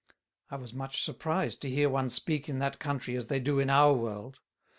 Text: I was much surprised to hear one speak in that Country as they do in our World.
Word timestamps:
I 0.49 0.55
was 0.55 0.73
much 0.73 1.03
surprised 1.03 1.61
to 1.61 1.69
hear 1.69 1.87
one 1.87 2.09
speak 2.09 2.49
in 2.49 2.57
that 2.57 2.79
Country 2.79 3.15
as 3.15 3.27
they 3.27 3.39
do 3.39 3.59
in 3.59 3.69
our 3.69 3.93
World. 3.93 4.39